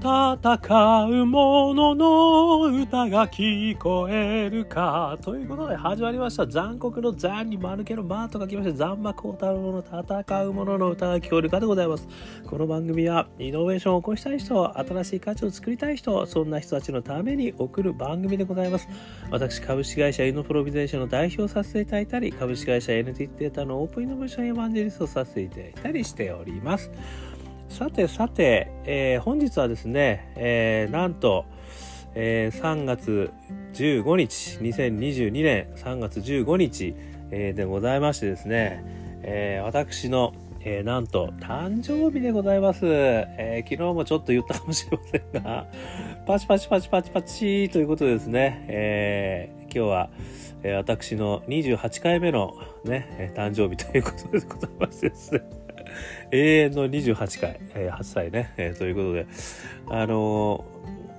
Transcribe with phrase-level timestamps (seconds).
[0.00, 5.18] 戦う者の歌が聞こえるか。
[5.20, 6.46] ということで始まりました。
[6.46, 12.08] 残酷の残に丸けの間と書きまして、残魔高太郎の戦う者の歌が聞こえるかでございます。
[12.46, 18.88] この番組は、イノベーションを起こしたい人、新しい価値を作りたい人、そんな人たちのために送る番組でございます。
[19.30, 26.90] 私、株式会社イノプロビゼーションの代表させていただいたり、株式会社 NTT データのオープンイノベーションエヴァンジェリストをさせていただいたりしております。
[27.70, 31.46] さてさて、えー、本日はですね、えー、なんと、
[32.14, 33.30] えー、3月
[33.74, 36.94] 15日、2022年3月15日、
[37.30, 38.82] えー、でございましてですね、
[39.22, 43.70] えー、私の、えー、なんと誕生日でございます、えー。
[43.70, 45.66] 昨日もちょっと言ったかもしれませんが、
[46.26, 50.10] パチパチパチパチパチということでですね、えー、今日は、
[50.64, 55.59] えー、私の28回目のね、誕生日ということでございましてですね。
[56.30, 59.26] 永遠の28回、えー、8歳ね、えー、ということで、
[59.88, 60.64] あの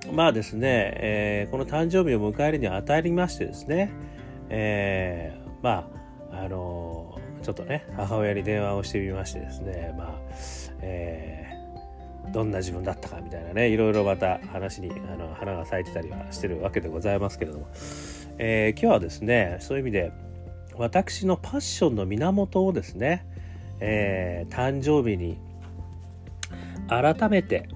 [0.02, 3.90] ー、まあですね、えー、この誕生日を迎えるにあたりましてですね、
[4.48, 5.88] えー、ま
[6.30, 10.14] あ、あのー、ちょっとね、母親に電話をしてみましてですね、まあ、
[10.80, 17.68] えー、どんな自分だったかみたいなね、いろいろまた話にあの花が咲いてたりはしてるわけでございますけれども、
[18.38, 20.12] えー、今日はですね、そういう意味で、
[20.76, 23.26] 私のパッションの源をですね、
[23.84, 25.38] えー、誕生日に
[26.88, 27.68] 改めて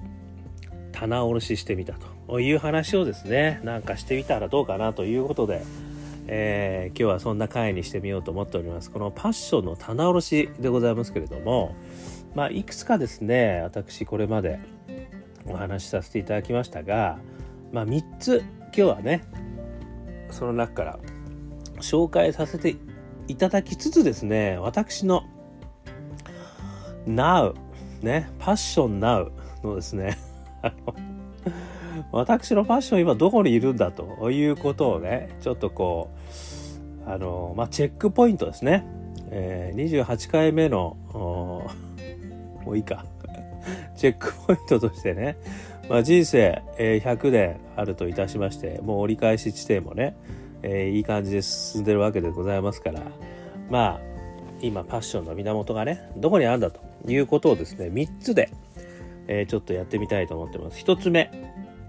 [0.93, 1.95] 棚卸ししてみた
[2.27, 5.63] という話をですねなんかしてみたらどうかなということで、
[6.27, 8.89] えー、今日はそんな回にしてみようと思っております。
[8.89, 11.75] このパッションの棚卸しでございますけれども
[12.33, 14.59] まあいくつかですね私これまで
[15.45, 17.19] お話しさせていただきましたが
[17.73, 19.23] まあ3つ今日はね
[20.31, 20.99] その中から
[21.81, 22.77] 紹介させて
[23.27, 25.25] いただきつつですね私の
[27.07, 27.53] Now
[28.01, 29.31] ね、パッション Now
[29.63, 30.17] のですね、
[32.11, 36.11] 私のパッション今どこにいるんだということをね、ちょっとこ
[37.05, 38.85] う、あの、まあ、チェックポイントですね。
[39.29, 41.71] えー、28回目の、も
[42.67, 43.05] ういいか。
[43.95, 45.37] チェックポイントとしてね、
[45.89, 50.15] まあ、人生、えー、100年あるといたしまして、もう折り返し地点もね、
[50.61, 53.01] えー、いい感じで進んでるわけでございますから、
[53.69, 53.99] まあ、
[54.61, 58.51] 今パッションの源がね、どこにあるんだということをですね、3つで、
[59.27, 60.83] えー、ちょっとやってみたいと思ってます。
[60.83, 61.31] 1つ目。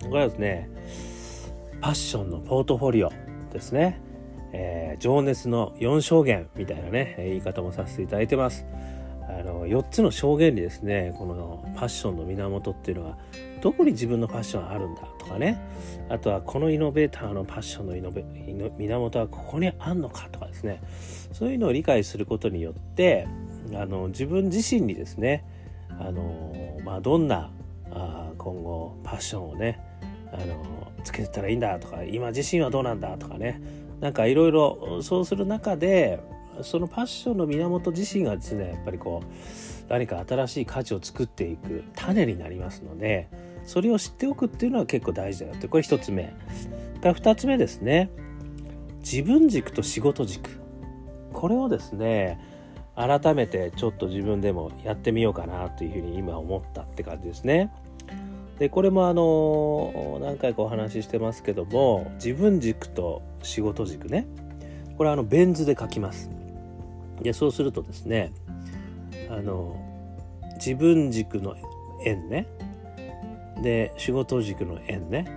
[0.03, 0.71] これはですね、
[1.81, 3.13] パッションのポートフォリオ
[3.53, 4.01] ですね。
[4.53, 8.65] えー、情熱の4証言みたいなね、言い方もさせていただいてます。
[9.29, 13.19] あの4つの証言にですねこのパッションの源っていうのは
[13.61, 15.61] どこに自分のパッションあるんだとかね
[16.09, 18.25] あとはこのイノベーターのパッションのイノベ
[18.79, 20.81] 源はここにあんのかとかですね
[21.33, 23.29] そういうのを理解することによって
[23.75, 25.45] あの自分自身にですね
[25.99, 27.51] あの、まあ、どんな
[27.91, 29.81] あ今後パッションをね
[30.33, 33.61] あのつけてたらいいんだとか今自身はどうなんだとかね
[34.01, 36.21] なんかいろいろそうする中で
[36.63, 43.29] そのパッションの源自身がですねやっぱりこう何か新しい価値を作っていく種になりますので
[43.65, 46.33] それを知っておくっていうのは結構大事だよってこれ一つ目。
[47.01, 48.11] が二つ目ですね。
[49.01, 50.61] 自分軸と仕事軸。
[51.33, 52.41] これをですね
[52.99, 57.71] 改めてちょっと自分でもやってみようかなというふうに今思ったって感じですね。
[58.59, 64.27] でこれもあの何回かお話ししてますけども自分軸と仕事軸ね
[64.97, 66.29] これはあのベン図で書きます。
[67.23, 68.33] でそうするとですね
[69.31, 69.77] あの
[70.57, 71.55] 自分軸の
[72.05, 72.49] 円ね
[73.63, 75.31] で仕事軸の円ね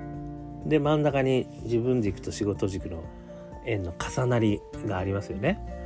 [0.65, 3.03] で真ん中に自分軸と仕事軸の
[3.67, 5.80] 円の重なりがありますよね。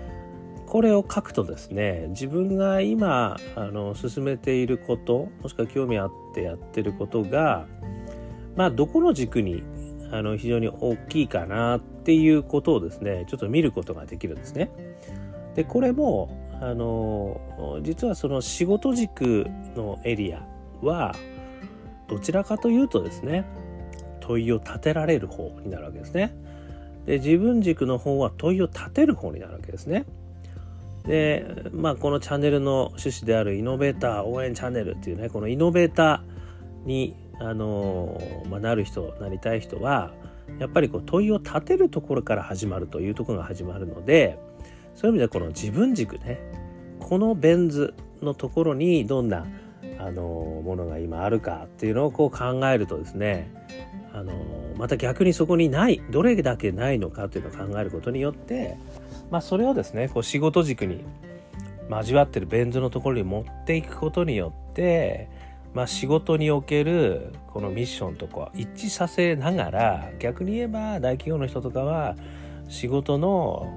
[0.75, 7.65] これを書くとですね自分が今あの進めていることもしくは興味あってやってることが
[8.57, 9.63] まあどこの軸に
[10.11, 14.69] あの非常に大きいかなっていうことをですねちょっと見ることができるんですね。
[15.55, 17.39] でこれもあの
[17.81, 19.47] 実はその仕事軸
[19.77, 20.45] のエリア
[20.81, 21.15] は
[22.09, 23.45] どちらかというとですね
[24.19, 26.35] 問いを立てられる方になるわけですね。
[27.05, 30.05] で自分軸の方は問いを立てる方になるわけですね。
[31.07, 38.19] で、まあ、このチャンネルの趣旨であるイノベーター応援チャンネルっていうね、このイノベーターに、あの
[38.49, 40.13] まあ、なる人、なりたい人は、
[40.59, 44.39] やっぱりこう問いを立てるところから始まるというところが始まるので、
[44.95, 46.39] そういう意味ではこの自分軸ね、
[46.99, 49.45] このベン図のところにどんな、
[49.97, 53.51] あのものが今あるかっていうのをこう考えるとですね、
[54.15, 54.33] あの
[54.77, 58.77] また逆にそこにないどれだけないのかというのを考えることによって
[59.31, 61.03] まあ、それをですねこう仕事軸に
[61.89, 65.29] 交わってるベン図のところに持っていくことによって
[65.73, 72.15] まあ、仕事におけるこのミッションとか一致させながら逆に言えば大企業の人とかは
[72.69, 73.73] 仕事の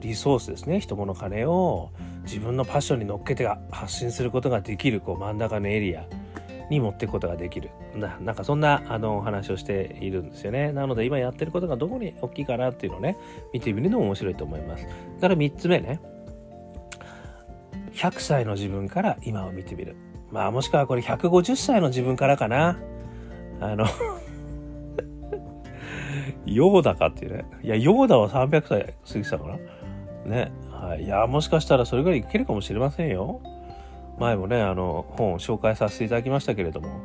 [0.00, 1.92] リソースですね人物金を
[2.24, 6.04] 自分のパッションに乗っけて発信することができるこう真ん中のエリア。
[6.70, 7.70] に持っていくことができる。
[7.94, 10.72] ななんかそんなあのお話をしているんですよね。
[10.72, 13.16] なので今やってることがどこに大きいかなっていうのをね
[13.52, 14.86] 見てみるのも面白いと思います。
[14.86, 14.90] だ
[15.20, 16.00] から3つ目ね。
[17.92, 19.96] 100歳の自分から今を見てみる。
[20.30, 22.78] まあもしくはこれ150歳の自分からかな。
[23.60, 23.86] あの
[26.44, 27.44] ヨーダかっていうね。
[27.62, 29.58] いやヨーダは300歳過ぎてたかな。
[30.26, 30.52] ね。
[30.70, 31.04] はい。
[31.04, 33.40] いやもしかしたらそれぐらいいけるかもしれませんよ。
[34.18, 37.00] 前もねあの本を紹介させていただきましたけれども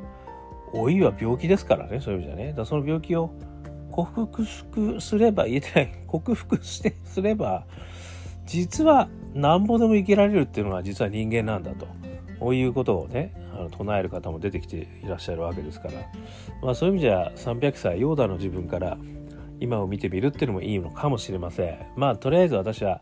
[0.73, 2.53] 老いは病気ですからねそういう意味じゃね。
[2.53, 3.31] だその病気を
[3.91, 7.65] 克服すれば言えてない 克服してすれば
[8.45, 11.87] 実はなんぼでも生きられるっていうのが実は人間なんだと。
[12.39, 15.93] こういうことをねあの唱える方も出てきていらっしゃるわけですから、
[16.63, 18.97] まあ、そういう意味じゃ300歳ヨーダの自分から
[19.59, 21.77] 今を見てみるっていうのもいいのかもしれません。
[21.95, 22.99] まあとりあえず私は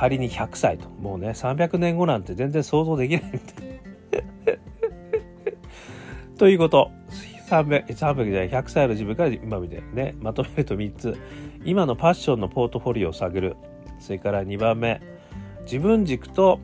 [0.00, 0.88] 仮に100歳と。
[0.88, 3.38] もうね300年後なんて全然想像できないんで
[6.38, 6.90] ということ。
[7.50, 11.18] 300, じゃない100歳の自分から今見てねまとめると3つ。
[11.66, 13.56] 今のパッションのポートフォリオを探る。
[13.98, 15.02] それから2番目。
[15.64, 16.60] 自分軸と、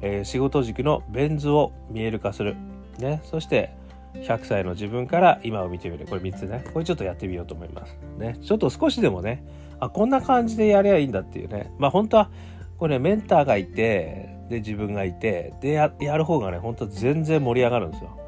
[0.00, 2.54] えー、仕事軸のベン図を見える化する、
[3.00, 3.70] ね、そして
[4.14, 6.06] 100歳の自分から今を見てみる。
[6.06, 6.64] これ3つね。
[6.72, 7.98] これちょっとやってみようと思います。
[8.18, 8.38] ね。
[8.40, 9.42] ちょっと少しでもね。
[9.80, 11.72] あこんな感じでやりゃいいんだっていうね。
[11.78, 12.30] まあ本当は
[12.78, 18.18] これ、ね、メンターがいてで自分がいてでやる方がね本当全然盛り上がるんですよ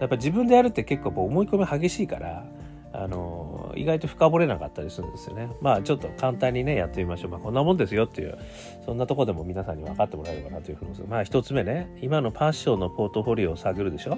[0.00, 2.46] やっぱ自分でやるって結構思い込み激しいから
[2.98, 5.50] あの意外と深掘れなかったりするんですよね。
[5.60, 7.30] まあちょっと簡単にねやってみましょう。
[7.30, 8.38] まあこんなもんですよっていう
[8.86, 11.10] そんなとこでも皆さんに分かってもらえればなというふうに思います。
[11.10, 14.16] まあ一つ目ね今のパッションのポートフォリオを探るでしょ。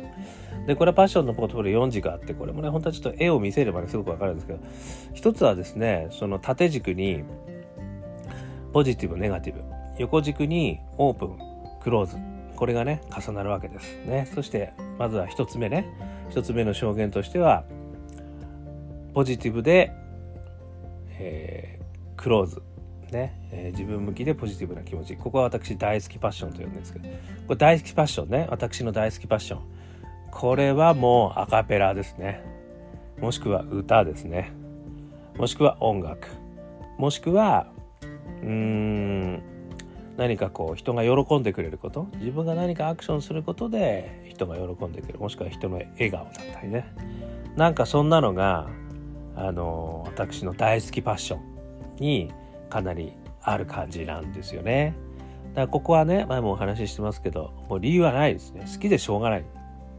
[0.67, 4.61] でこれはパッションのポートフォリオ4軸あってこれもね本当はちょっと絵を見せればねすごく分かるんですけど
[5.13, 7.25] 一つはですねその縦軸に
[8.73, 11.39] ポジティブネガティブ横軸にオープン
[11.81, 12.17] クローズ
[12.57, 14.29] これがね重なるわけですね。
[14.35, 15.87] そしてまずは一つ目ね
[16.31, 17.65] 一つ目の証言としては
[19.15, 19.93] ポジティブで、
[21.19, 22.63] えー、クローズ。
[23.11, 25.17] ね、えー、自分向きでポジティブな気持ち。
[25.17, 27.15] ここは私大好きパッションと呼んでるんですけど、こ
[27.55, 28.47] れ大好きパッションね。
[28.51, 29.61] 私の大好きパッション。
[30.31, 32.45] これはもうアカペラですね。
[33.19, 34.53] もしくは歌ですね。
[35.39, 36.29] もしくは音楽。
[36.99, 37.69] もしくは、
[38.43, 39.43] うーん、
[40.19, 46.93] 何かこう人が喜んでくれること自分が何かアクションすることで人が喜んでくれるもしくは人の笑顔だったりね
[47.57, 48.69] なんかそんなのが
[49.37, 51.41] あの私の大好きパッション
[52.01, 52.33] に
[52.69, 54.95] かなりある感じなんですよね。
[55.51, 59.45] だからここはね前もお話ししてますけどもう理由はないですね好きでしょうがない。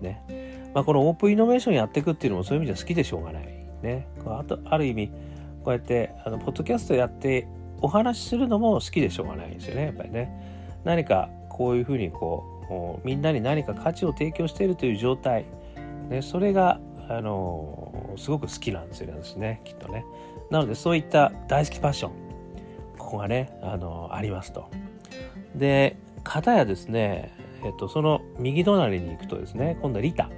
[0.01, 3.43] ねまあ、このオープンイノベーションやっていくっていうのもそういう意味じゃ好きでしょうがない。
[3.81, 5.07] ねあとある意味
[5.63, 7.47] こうやってあのポッドキャストやって
[7.81, 10.29] お話しするのも好きでしょうがないんですよねやっぱりね。
[10.83, 15.45] 何かこういうふうにこうみんなに何か価値を提供しているという状態、
[16.09, 16.79] ね、それが
[17.09, 20.05] あのすごく好きなんですよねきっとね。
[20.51, 22.11] なのでそういった大好きパッション
[22.97, 24.69] ここがねあのありますと。
[25.55, 30.29] で片やですねえっとその右隣に行くとですね今度はリタ、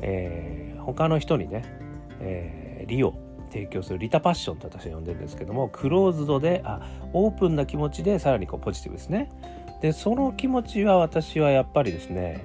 [0.00, 1.64] えー、他の人にね、
[2.20, 3.14] えー、リを
[3.48, 6.80] 提供するリタパッションと私は呼んでるんですけどもクローズドであ
[7.12, 9.30] オープンな気持ちでさらにこうポジティブですね。
[9.80, 12.44] でその気持ちは私はやっぱりですね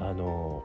[0.00, 0.62] あの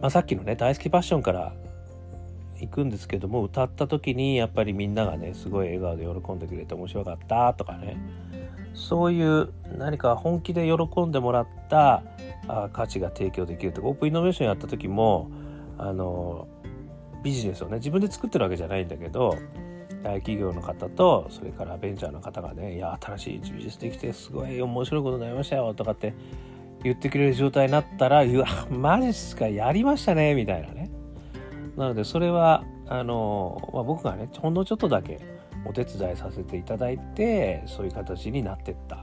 [0.00, 1.54] まあ、さっきのね大好きパッションから
[2.60, 7.96] 行くんですけども歌った時にやっぱりみんながねすごい笑顔で喜んでくれて面白かったとかね
[8.74, 12.02] そういう何か本気で喜んでもらった
[12.48, 15.30] あ価値が提供できるとかオープンイノベーションやった時も
[15.78, 16.48] あの
[17.24, 19.36] ビジネスをね自分で作ってるわけじゃないんだけど
[20.04, 26.14] 大企業の方とそれからベンチャーの方がね「いや新しいビジネスできてすごい面白いことになりましたよ」とかって
[26.84, 30.90] 言ってくれる状態になったら、うわ、マジっすか、やりましたね、みたいなね。
[31.76, 35.18] なので、それは、あの、まあ、僕がね、ほんのちょっとだけ
[35.64, 38.98] お手伝いさせていただいて、そういう形になってったっ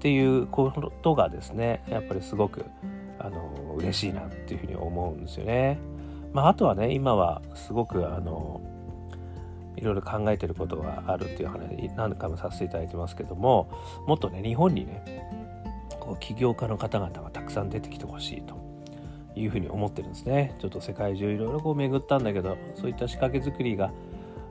[0.00, 2.64] ていうことがですね、やっぱりすごく、
[3.20, 5.78] あの、嬉しいなっていうふうに思うんですよね。
[6.34, 8.60] まあ、あとはね、今はすごく、あの、
[9.76, 13.68] いろいろ考えてることがあるっていう話何回もさせていただいてますけども
[14.06, 15.28] もっとね日本にね
[15.98, 18.54] こう起業家の方々がたくさん出てきてほしいと
[19.34, 20.54] いうふうに思ってるんですね。
[20.60, 23.90] ちょっと世界中いろいろこう巡ったんだけどそういった仕掛け作りが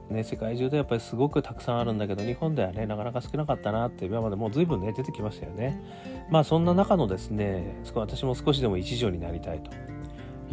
[0.10, 5.82] ね、世界中でやっぱりすごくたくさんあるんだけど日本ではねなかなか少なかったなって今までもう随分ね出てきましたよね。
[6.30, 9.72] まあそんな中のですね私も少しでも一助になりたいと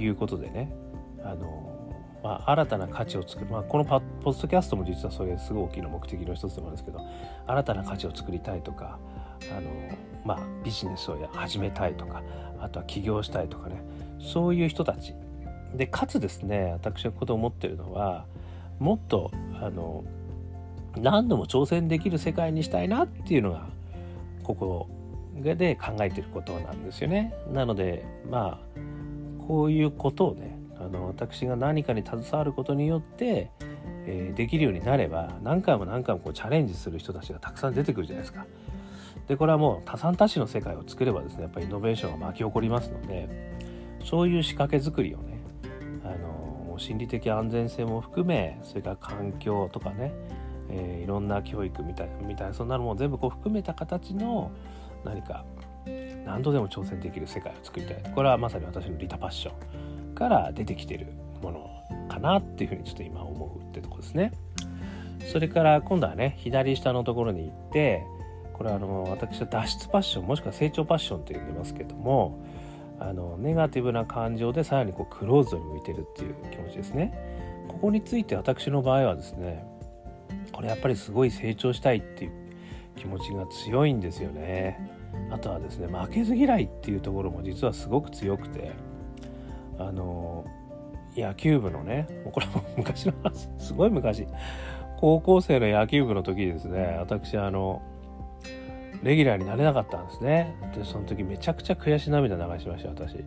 [0.00, 0.72] いうことでね
[1.24, 1.70] あの
[2.22, 7.00] まあ、新たな価値を作る、まあ、このポッドキャストも実はそれすごい大きな目的の一つでもあるんですけど
[7.46, 8.98] 新たな価値を作りたいとか
[9.50, 9.70] あの、
[10.26, 12.22] まあ、ビジネスを始めたいとか
[12.60, 13.82] あとは起業したいとかね。
[14.20, 15.14] そういう人たち。
[15.74, 18.26] でかつですね私はここで思ってるのは
[18.80, 20.04] もっとあの
[20.96, 23.68] 何度も挑戦できる世界にしたいなっていうのが
[24.42, 24.88] ここ
[25.36, 27.32] で考えてることなんですよね。
[27.52, 33.50] なのでまあこういうことをねあの私が何かに携わることによって、
[34.06, 38.46] えー、できるようになれば何回も何回もこうチャレンジする人たちがたくさん出てくるじゃないですか。
[39.28, 43.28] でこれはもう多産多種の世界を作ればですねやっぱりイノベーションが巻き起こりますので
[44.04, 45.38] そういう仕掛け作りをね
[46.04, 50.12] あの心理的安全性も含めそれから環境とかね、
[50.68, 54.50] えー、いろんな教育みたいみたいなそんなのも全部こう含めた形の
[55.04, 55.44] 何か
[56.24, 58.12] 何度でも挑戦できる世界を作りたい。
[58.14, 61.08] これはまさに私のリタパッションから出てきてる
[61.42, 61.70] もの
[62.08, 64.32] かなっていうふうにちょっと今思うってとこですね。
[65.32, 68.04] それから今度はね左下のところに行って
[68.54, 72.44] これはあの私は脱出パッションもしくは成長パッションと呼んでますけども
[72.98, 77.14] あのネガティブな感情でさらにこうクローズに向いてるっていう気持ちですね。
[77.68, 79.64] ここについて私の場合はですね
[80.52, 82.32] これやっぱりすごい成長したいっていう
[82.96, 84.90] 気持ちが強いんですよね。
[85.30, 88.72] あとはですね負けず嫌いっていうところも実はすごく強くて
[89.80, 90.44] あの
[91.16, 93.48] 野球部のねこれも昔の話。
[93.58, 94.26] すごい昔。
[94.98, 97.80] 高校生の野球部の時ですね私あの
[99.02, 100.54] レギュラーになれなかったんですね。
[100.76, 103.24] でその時めちゃくちゃ悔し涙流しました私。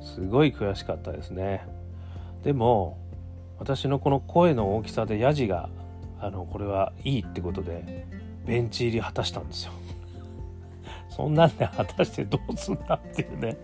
[0.00, 1.64] すごい悔しかったですね。
[2.42, 2.98] でも
[3.58, 5.68] 私のこの声の大きさでヤジが
[6.20, 8.06] あのこれはいいってことで
[8.44, 9.72] ベンチ入り果たしたんですよ。
[11.08, 13.56] そんなんで果たしてどうすんだっていうね。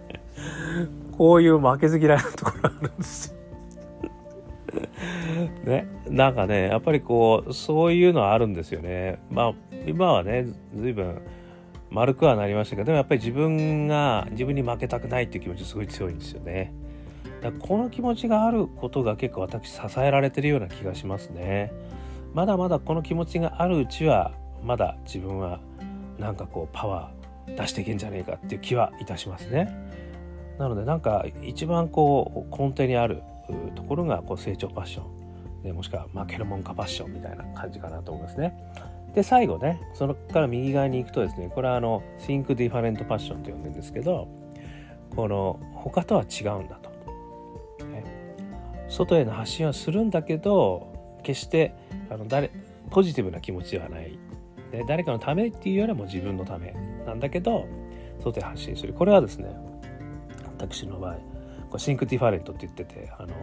[1.18, 3.38] こういう負けず嫌いなところあるんですよ
[5.64, 9.54] ね、なんかねやっぱりこうそういうのはあるんですよねまあ
[9.87, 11.22] 今はね随分
[11.90, 16.72] 丸くはなりましたけどでもやっぱり自分が自分に負けたくないっていう気持ちすごい強いんですよね。
[17.40, 21.72] だこの気持ちがあることが結構私支えられてるような気がしますね。
[22.34, 24.32] まだまだこの気持ちがあるうちは
[24.62, 25.60] まだ自分は
[26.18, 29.88] なんかこうパワー出していけんじゃねえかっていう気はいたしますね。
[30.58, 33.22] なのでなんか一番こう根底にある
[33.74, 35.18] ところがこう成長パッション。
[35.62, 38.56] でもしくは負けるもんかパッションみたいな感じかなと思いますね。
[39.14, 44.28] で最後ねそこから右側に行くとですねこれはあの Think Different Passion と呼んでるんですけど
[45.16, 46.90] この他とは違うんだと、
[47.86, 48.04] ね、
[48.88, 51.74] 外への発信はするんだけど決して
[52.10, 52.50] あの誰
[52.90, 54.12] ポジティブな気持ちではない、
[54.72, 56.74] ね、誰かのためっていうよりも自分のため
[57.04, 57.66] なんだけど
[58.22, 58.92] 外へ発信する。
[58.92, 59.50] これはですね
[60.58, 61.14] 私の場合
[61.70, 63.34] これ Think Different って言っててあの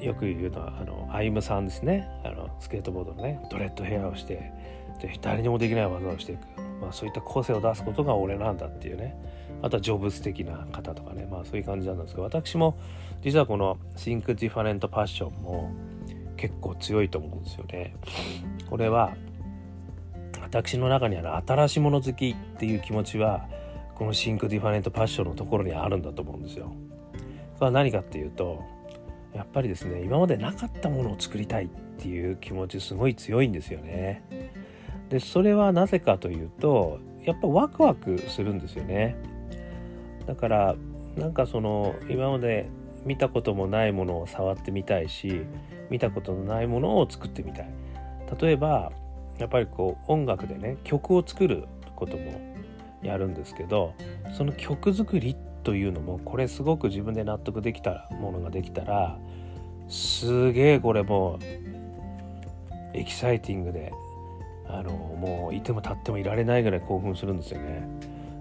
[0.00, 2.08] よく言うのはあのアイムさんですね。
[2.24, 4.52] あのスケートボードのねドレッドヘアをして
[5.00, 6.40] で誰にもできない技をしていく、
[6.80, 9.16] まあ、そういった個性を出すことが俺なんだっていうね。
[9.62, 11.26] あとは成仏的な方とかね。
[11.30, 12.76] まあそういう感じなんですけど私も
[13.22, 15.72] 実はこの Think Different Passion も
[16.36, 17.96] 結構強いと思うんですよね。
[18.68, 19.14] これは
[20.42, 23.48] 私の中にある新しいもの好きっていう気持ちは
[23.94, 26.72] この Think Different Passion のところにあるんだと思うんですよ。
[27.58, 28.62] これは何かっていうと
[29.32, 34.22] やっぱりですね今までなかったものを作りたいっていう気持ちすごい強いんですよね。
[35.08, 39.16] でそれはなぜかというとやっぱワクワクするんですよね。
[40.26, 40.74] だから
[41.16, 42.68] なんかその今まで
[43.04, 45.42] 見たこともないものを触ってみたいし
[45.90, 47.68] 見たことのないものを作ってみたい。
[48.40, 48.90] 例えば
[49.38, 52.53] やっぱりこう音楽でね曲を作ることも
[53.04, 53.94] やるんですけど
[54.36, 59.18] その曲作りというのもこれすごく自分で納得できたものができたら
[59.88, 63.92] すげえこれもうエキサイティングで
[64.66, 67.86] あのもういても立ってもいられないぐらい興奮するんですよね。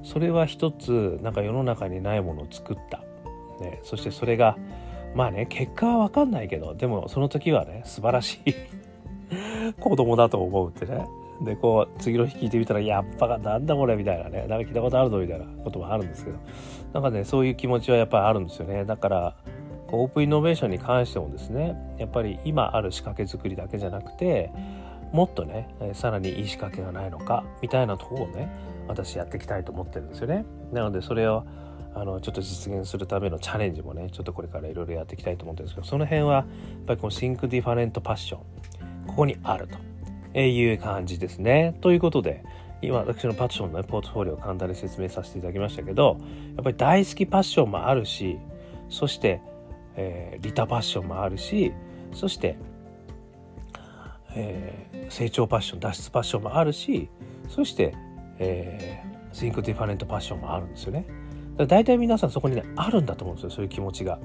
[0.03, 2.99] それは一つなんか世の中にないものを作った、
[3.61, 4.57] ね、そしてそれが
[5.15, 8.53] まあね結果は分かんないけどでもその時はね素晴らしい
[9.79, 11.05] 子供だと思うってね
[11.41, 14.45] でこう次の日聞いてみたらやっぱなんだこれみたいなね。
[14.47, 16.37] なんか聞いたことあるぞみたいなこともあるんですけど。
[16.93, 18.85] なんかねそういう気持ちはやっぱりあるんですよね。
[18.85, 19.35] だから
[19.91, 24.51] オープンイノベーションに関してもですねやっぱり今ある仕掛け作りだけじゃなくて
[25.11, 28.49] もっとねさらにいい仕掛けがないのかみたいなところをね
[28.87, 30.45] 私やっていきたいと思ってるんですよね。
[30.71, 31.45] なのでそれを
[31.95, 36.45] あのちょっと実現するためのチャレンジもねちょっとこれからいろいろやっていきたいと思ってるんですけどその辺はやっ
[36.87, 38.37] ぱりこの Think Different Passion
[39.05, 39.77] ここにあると。
[40.33, 41.75] えいう感じですね。
[41.81, 42.43] ということで
[42.81, 46.17] 今私のパッションの、ね、ポートフォリオを簡単に説明させていただきましたけど
[46.55, 48.37] やっぱり大好きパッションもあるし
[48.89, 49.41] そして、
[49.95, 51.71] えー、利他パッションもあるし
[52.13, 52.57] そして、
[54.35, 57.09] えー、成長パッション脱出パッションもあるし
[57.47, 57.93] そして、
[58.39, 61.05] えー、 Think Different Passion もあるんですよね。
[61.55, 64.19] だ大体皆さんそこにねあるんだと思うんですよそういう気持ちが。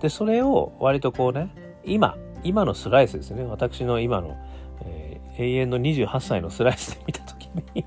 [0.00, 1.50] でそれを割とこうね
[1.84, 4.36] 今今のスライスですね私の今の、
[5.38, 7.84] 永遠の28歳のスライスで見た時に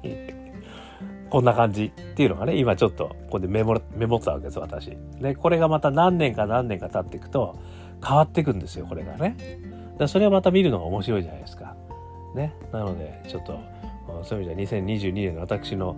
[1.29, 4.97] こんな感じっていうのがね今ちょっとここでメモメモったわけです私。
[5.21, 7.59] でこれがまた何年か何年か経っていくと
[8.05, 9.37] 変わっていくんですよこれがね。
[9.97, 11.75] だそれをまた見るのが面白いじゃないですか。
[12.35, 13.59] ね、なのでちょっと
[14.23, 15.95] そういう意味では2022年の私の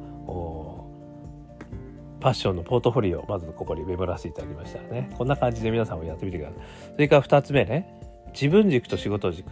[2.22, 6.60] パッションのポートフォリオをまずここにメモらせていただきましたねこんな感じで皆さんもやってみてください
[6.94, 8.00] それから2つ目ね
[8.34, 9.50] 自分軸と仕事軸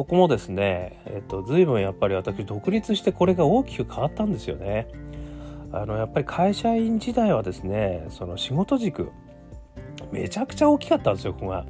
[0.00, 4.88] ここもですね、えっと、随分やっぱり私独立してこれが大きく変わったんですよね
[5.72, 9.12] あのやっぱり会社員時代はですねその仕事軸
[10.10, 11.66] めちゃくちゃ大きかったんですよここが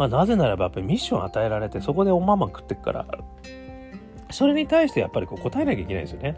[0.00, 3.06] まあ、なぜならばやっぱりミッション与えられてそこでおまんま食ってくから
[4.32, 6.32] それに対してやっぱりこう答えなきゃいけないんですよね。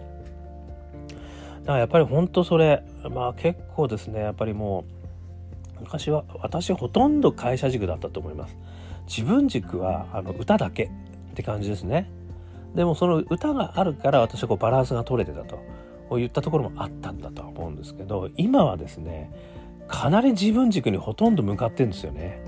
[1.60, 4.84] だからやっぱり本当それまあ結構ですねやっぱりも
[5.78, 8.56] う昔は私ほとんど会社軸だったと思います。
[9.06, 12.10] 自分軸はあの歌だけって感じですね。
[12.74, 15.58] でもその歌があるから私はこうバランスが取れてたと
[16.16, 19.30] 言ったところもあったんだとは思うんですけど今はですね
[19.88, 22.42] かなり自分軸にほとんど向かってんですよね。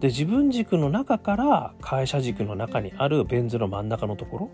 [0.00, 4.50] で自分軸の中から会社軸の中にあるベン図の真ん中のところ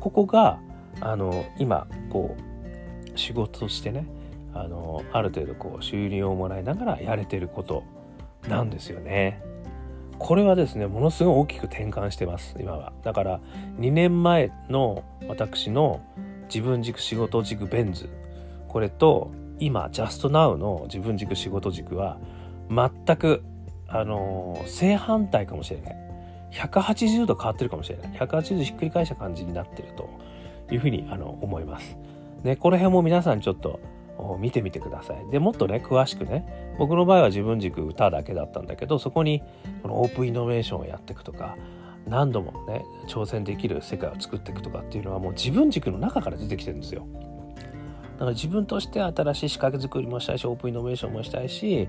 [0.00, 0.58] ここが
[1.00, 4.06] あの今こう仕事としてね
[4.54, 7.84] あのある程度こう収入をもらいながらやれてること
[8.48, 9.40] なんですよね。
[10.22, 12.92] これはですねものすごい大きく転換してます今は。
[13.02, 13.40] だから
[13.80, 16.00] 2年前の私の
[16.44, 18.08] 自分軸仕事軸ベン図
[18.68, 22.18] これと今ジャストナウの自分軸仕事軸は
[22.70, 23.42] 全く
[23.88, 25.96] あの正反対かもしれない
[26.52, 30.08] 180度変わってるかもしれない180度ひっくり返した感じになってると
[30.72, 31.96] いうふうにあの思います。
[32.44, 33.80] ね、この辺も皆さんちょっと
[34.38, 35.30] 見てみてください。
[35.30, 39.42] でもっとね詳しくね僕の場合は自分軸歌だけだったんだけどそこに
[39.82, 41.56] このオープンイノベーションをやっていくとか
[42.06, 47.06] 何度もね挑戦できる世界を作っていくとかっていうのはもう自分軸の中から出てきてるんですよ。
[48.14, 51.88] だから自分として新しい仕掛け作りもしたいしオープンイノベーションもしたいし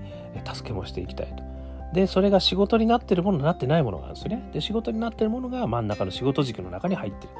[0.52, 1.54] 助けもしていきたいと。
[1.94, 7.32] でそれが仕事になってるものになってないものがあるんですねで仕事になってるものが真ん中の仕事軸の中に入ってる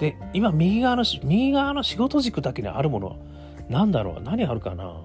[0.00, 3.16] で今右側の右側の仕事軸だけにあるもの
[3.68, 5.02] なんだろう何あるかな？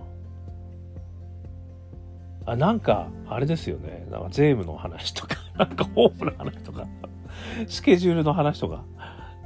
[2.45, 4.07] あなんかあれですよね。
[4.09, 6.87] なんか税務の話とか なんかホームの話とか
[7.67, 8.83] スケジュールの話とか。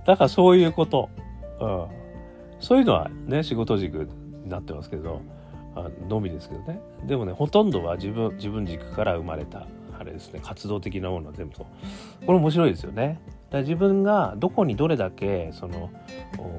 [0.06, 1.10] だからそういうこと、
[1.60, 1.88] うん、
[2.60, 4.08] そういうのはね仕事軸
[4.44, 5.22] になってますけど
[5.76, 6.80] あのみですけどね。
[7.06, 9.66] でもねほとんどは自分自分軸から生まれた
[10.00, 11.66] あれですね活動的なものは全部と
[12.26, 13.20] これ面白いですよね。
[13.62, 15.90] 自分がどこにどれだけその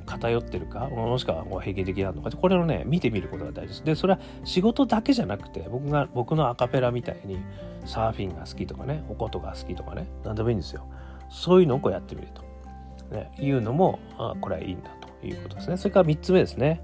[0.07, 3.85] 偏ってるかもしくは平均的なのかこれをね見てみることが大事です。
[3.85, 7.39] でそれは仕事だけじゃなくて僕が僕のアカペラみたいに
[7.85, 10.87] サーフィンが好きとかねおことが好きとかね何でもいいんですよ。
[11.29, 12.43] そういうのをこうやってみると、
[13.15, 15.77] ね、いうのもあこれはいいんだということですね。
[15.77, 16.81] それから3つ目ですね。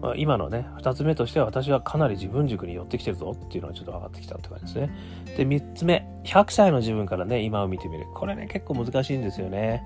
[0.00, 4.90] まあ、今のね2つ目としては私はかなり自分軸に寄ってきてるぞっていうのはちょっと分かってきたって感じですね。
[5.36, 9.84] で3つ目100歳の自分からね今を見てみるこれね結構難しいんですよね。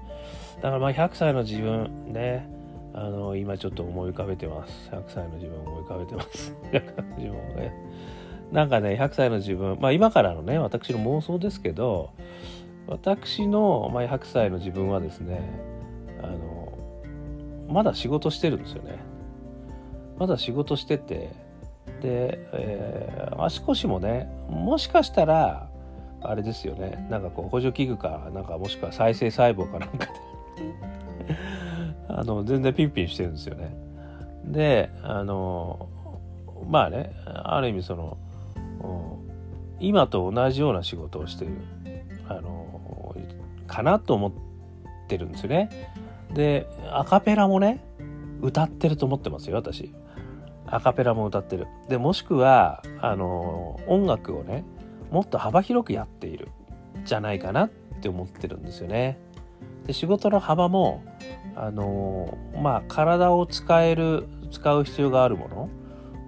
[0.56, 2.48] だからまあ100歳の自分ね
[2.94, 4.88] あの今ちょっと思い浮かべてます。
[4.92, 6.54] 100歳の自分思い浮かべてます。
[6.70, 7.72] 100歳の自分をね。
[8.52, 12.12] なんかね100歳の自分まあ今からのね私の妄想ですけど
[12.86, 15.40] 私の、まあ、100歳の自分はですね
[16.22, 16.72] あの
[17.68, 19.13] まだ仕事してるんですよね。
[20.18, 21.30] まだ仕事してて
[22.00, 25.70] で、えー、足腰もねもしかしたら
[26.22, 30.12] あれですよねなんかこう補助器具かなんかもしくは再生細胞かなんかで
[32.08, 33.74] あの全然ピンピンしてるんですよね。
[34.44, 35.88] であの
[36.68, 38.18] まあねある意味その
[39.80, 41.52] 今と同じような仕事をしてる
[42.28, 43.14] あの
[43.66, 44.32] かなと思っ
[45.08, 45.70] てるんですよね。
[46.32, 47.80] でアカペラもね
[48.40, 49.92] 歌ってると思ってますよ私。
[50.66, 54.64] アカペラも歌ってるでもしくはあの音楽をね
[55.10, 56.48] もっと幅広くやっている
[57.04, 57.68] じゃないかなっ
[58.00, 59.18] て思ってるんですよね。
[59.86, 61.04] で仕事の幅も
[61.56, 65.68] あのまあ体を使える使う必要があるもの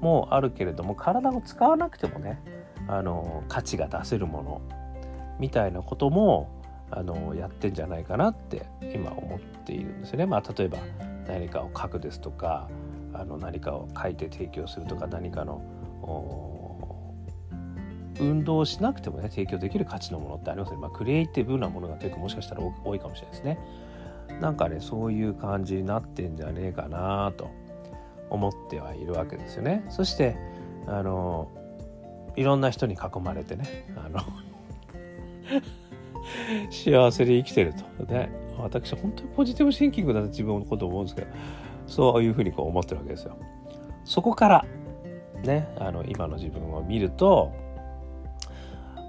[0.01, 2.43] もあるけれども体を使わなくてもね
[2.87, 4.63] あの価値が出せるもの
[5.39, 6.51] みたいなことも
[6.91, 10.27] あのやってんじゃないかなって今思っているんですよね。
[10.27, 10.79] まあ、例えば
[11.27, 12.69] 何かを書くですとか
[13.21, 15.63] あの何かを書いて提供するとか何かの
[18.19, 20.79] 運動をしなくてもね提供できる価値のものってありますね。
[20.79, 23.59] まあ、クリエイティブなものが結構もしかしたら多いかもしれないですね。
[24.41, 27.51] なんかねそういう感じになってんじゃねえかなと
[28.31, 29.85] 思ってはいるわけですよね。
[29.89, 30.37] そして
[30.87, 31.49] あの
[32.37, 34.21] いろんな人に囲まれてねあの
[36.71, 41.29] 幸せで生きてるとね私本当にポジティブシンキングだと自分のこと思うんですけど
[41.87, 43.37] そういうふうにこう思ってるわけですよ。
[44.05, 44.65] そこから
[45.43, 47.53] ねあの今の自分を見ると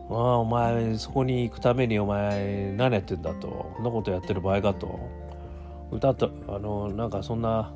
[0.10, 5.00] ああお前そこに行くためにお前何やってんだとそんなことやってる場合かと
[5.92, 7.74] 歌とあのなんかそんな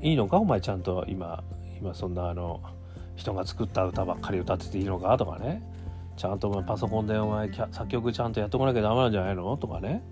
[0.00, 0.38] いいのか？
[0.38, 1.42] お前ちゃんと今
[1.80, 2.60] 今そんなあの
[3.16, 5.16] 人が作った歌ばっかり歌ってていいのか？
[5.16, 5.62] とかね。
[6.16, 9.56] ちゃんとパソコンでお前作曲ちゃんとやってこなきゃダメなんじゃないの？
[9.56, 10.02] とかね。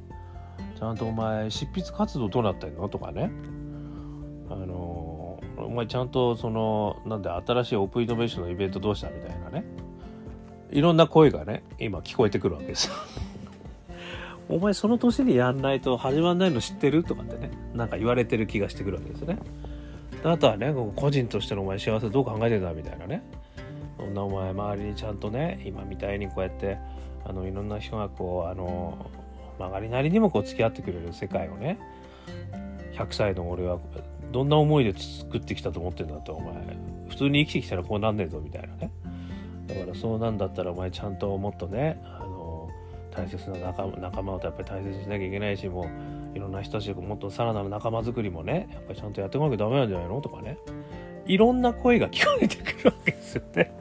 [0.78, 2.88] ちゃんとお前執筆活動どうなってんの？
[2.88, 3.30] とかね。
[4.48, 9.64] あのお前ちゃんとそのなんで新しいオープンイノベーションのイベントどうしたみたいなね。
[10.70, 12.88] いろんな声がね今聞こえてくるわけです。
[12.88, 12.94] よ
[14.48, 17.02] お前その年にやんないと始まんないの知ってる？
[17.02, 19.38] とかってねなんか言われてる気がしてくるわけですね。
[20.24, 23.22] あとはね個人としてのお前幸せどう考えてんだみたいなね。
[23.96, 26.78] そんなお前周りにちゃんとね今みたいにこうやって
[27.24, 29.10] あのいろんな人がこうあの
[29.58, 31.78] 曲がりなりにもこう付き合ってくれる世界をね
[32.92, 33.78] 100歳の俺は
[34.32, 36.54] どんな思いで作ってきたと思ってんだとお前。
[37.08, 38.90] 普通に生きてきたらこうなんねえぞみたいなね。
[39.66, 42.00] だからそうなんだったらお前ちゃんともっとね。
[42.04, 42.68] あの
[43.10, 45.88] 大切な仲仲間をやっぱり大切にしなきゃいけないしも
[46.34, 50.20] ういろんな人たちもっとさらなる仲間づくりもねやっぱりちゃんとやっていかなきゃダメなんじゃないの？
[50.20, 50.58] とかね。
[51.26, 53.72] いろんな声が聞こえてくるわけですよね。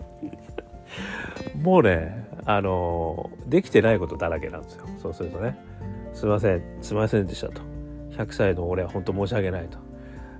[1.61, 4.85] もうねあのできてないことだらけなんですよ。
[4.97, 5.57] そうするとね。
[6.13, 7.61] すいませんすいませんでしたと。
[8.11, 9.77] 100歳の俺は本当申し訳ないと。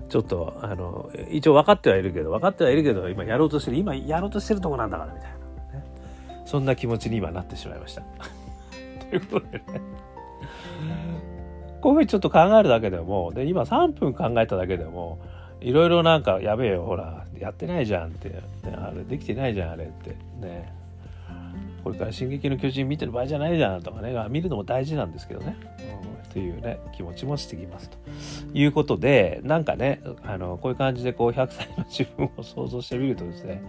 [0.09, 5.31] ちょっとあの一応分かってはいるけど分かってはいるけど今やろうとしてる今やろうとしてるとこなんだからみたい
[5.73, 5.85] な、ね、
[6.45, 8.01] そんな気持ちに今なってしまいました。
[9.09, 9.63] ということでね。
[11.81, 15.19] こういうふうにちょっと考えるだけでもで今3分考えただけでも
[15.61, 18.41] いろいろなんかやべえよほらやってないじゃんって、ね、
[18.75, 20.73] あれできてないじゃんあれってね。
[21.83, 24.15] これから「進撃の巨人」見てる場合じゃないじゃんとかね。
[24.29, 25.55] 見るのも大事なんですけどね、
[26.03, 27.97] うん、というね気持ちもしてきますと
[28.53, 33.63] いうことでなんかねあのこういう感じでこう100歳の自分を想像してみるとですね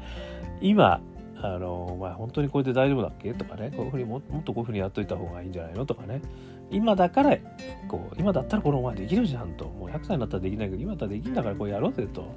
[0.61, 1.01] 今
[1.41, 3.33] あのお前本当にこれで大丈夫だっけ？
[3.35, 5.87] とかねこういうふうにもっとこういうふうにやっといた方がいいんじゃないの？
[5.87, 6.21] とかね
[6.73, 7.37] 今だから
[7.87, 9.67] こう今だったらこのお前できるじゃんと。
[9.67, 12.35] もう100歳になったらできないけど今だったらできるんだからこうやろうぜと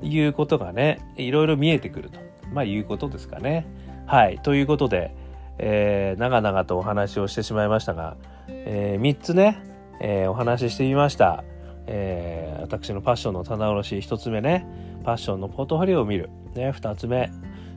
[0.00, 2.20] いうことがねいろいろ見えてくると。
[2.52, 3.66] まあいうことですかね。
[4.06, 4.38] はい。
[4.38, 5.16] ということで、
[5.58, 8.16] えー、長々とお話をしてしまいましたが、
[8.48, 9.62] えー、3つね、
[10.00, 11.44] えー、お話ししてみました。
[11.86, 14.66] えー、私のパッションの棚卸し1つ目ね。
[15.04, 17.30] パッションのポートフォリオを見る、ね、2つ目。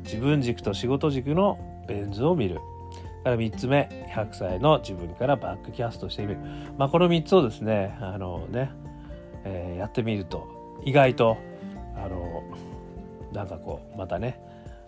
[0.04, 2.60] 自分軸と仕事軸のベン図を見る。
[3.24, 3.90] から3つ目。
[4.14, 6.40] 100歳の自分からバックキャストしてみる、
[6.78, 8.72] まあ、この3つをですねあのね、
[9.44, 10.48] えー、やってみると。
[10.84, 11.38] 意外と
[11.96, 12.44] あの
[13.34, 14.40] なんかこうまたね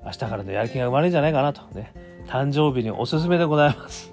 [0.05, 1.61] 明日からのやる気が生まれるんじゃないかなと。
[1.73, 1.93] ね。
[2.27, 4.11] 誕生日におすすめでございます。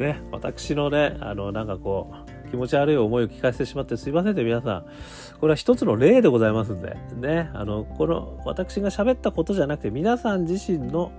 [0.00, 2.12] ね私のねあのなんかこ
[2.46, 4.84] う気持ち悪い思いを聞かせてしまってすいませんね皆さん。
[5.38, 6.96] これは一つの例でございますんで。
[7.14, 11.12] ねあのこの私が喋ったことじゃなくて皆さん自身の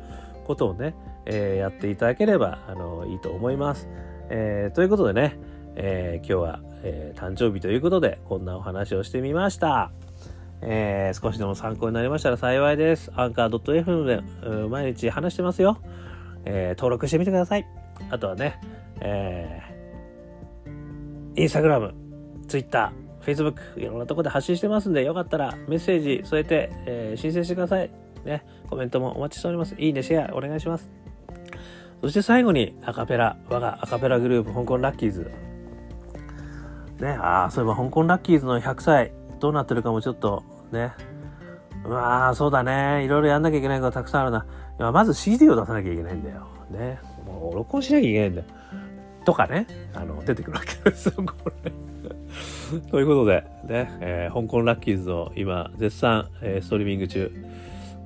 [0.45, 0.93] ことをね、
[1.25, 3.87] えー、やっていただければあのいいと思います、
[4.29, 5.37] えー、ということでね、
[5.75, 9.91] えー、今日は、え誕生日ということでこんなお話をしてみました。
[10.63, 13.11] えー、少しでも参考になりましたら幸いです。
[13.15, 15.79] アンカー .fm で毎日話してますよ、
[16.45, 17.65] えー、登録してみてください。
[18.09, 18.59] あとはね、
[19.01, 21.93] えー、インスタグラム、
[22.47, 27.89] ツイッター、フェイスブック、いろんなところで発信してますんで、よかったらメッセージ添えて、えー、申請してください。
[28.25, 29.75] ね、コメントもお待ちしております。
[29.77, 30.89] いいね、シェアお願いします。
[32.01, 35.31] そして最後にアカペラ、我がアカペラグループ、香港ラッキーズ。
[36.99, 40.93] ね、ああ、そういえば香港ラッキーズの100歳、どうなってるかもちょっとね。
[41.83, 43.03] うわあ、そうだね。
[43.05, 44.31] いろいろやんなきゃいけないことたくさんある
[44.79, 44.91] な。
[44.91, 46.47] まず CD を出さなきゃいけないんだよ。
[46.69, 46.99] ね。
[47.25, 48.47] もう録音しなきゃいけないんだよ。
[49.25, 49.67] とかね。
[49.93, 51.71] あの、出てくるわけですよ、これ。
[52.89, 57.31] ということで、ね、えー、香港ラッキーズを今、絶賛、えー、ストリーミング中。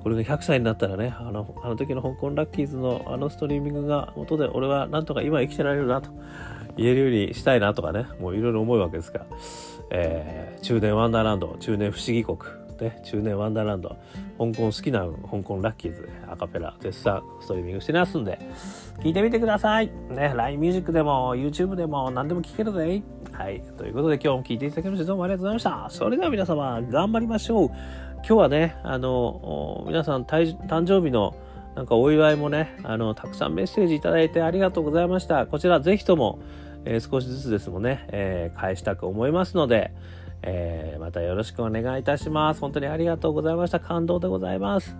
[0.02, 6.10] これが100歳になったらね、あの、あの時の香港ラッキーズのあのストリーミングが元で俺はなんとか今生きてられるなと
[6.76, 9.26] 言えるようにしたいなとかね、もういろいろ思うわけですが。
[9.90, 12.38] えー、中年ワンダーランド、中年不思議国
[12.80, 13.96] ね、中年ワンダーランド、
[14.38, 18.38] 香港好きな香港ラッキーズアカペラ絶賛ストリーミングしてますんで、
[19.00, 19.90] 聞いてみてください。
[20.10, 23.02] ね、LINE ミュージックでも YouTube でも何でも聞けるぜ。
[23.32, 23.60] はい。
[23.76, 25.90] ということで今日も聞いていただきましてどうもありがとうございました。
[25.90, 27.68] それでは皆様頑張りましょう。
[28.16, 31.36] 今日はね、あの、皆さん誕生日の
[31.76, 35.46] なんかお祝いもね、あの、たくさんメッセージいただいてありがとうございました。
[35.46, 36.38] こちらぜひとも、
[36.86, 39.92] えー、少しずつですもんね、えー、返したく思いますので、
[40.42, 42.60] えー、またよろしくお願いいたします。
[42.60, 43.80] 本当にありがとうございました。
[43.80, 44.96] 感動でございます。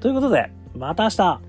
[0.00, 1.40] ということで、また明日